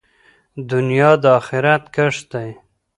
دنیا 0.71 1.11
د 1.23 1.23
آخرت 1.39 1.83
کښت 1.95 2.23
دی. 2.33 2.49